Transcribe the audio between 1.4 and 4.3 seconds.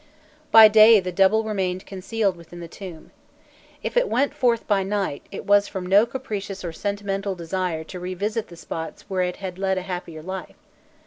remained concealed within the tomb. If it